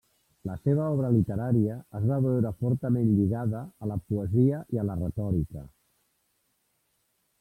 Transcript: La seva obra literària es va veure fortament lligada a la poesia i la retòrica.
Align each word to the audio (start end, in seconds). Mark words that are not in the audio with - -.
La 0.49 0.53
seva 0.59 0.85
obra 0.93 1.09
literària 1.17 1.75
es 1.99 2.07
va 2.11 2.17
veure 2.27 2.51
fortament 2.65 3.11
lligada 3.19 3.61
a 3.87 3.91
la 3.93 3.99
poesia 4.13 4.63
i 4.79 4.87
la 4.89 4.97
retòrica. 5.03 5.67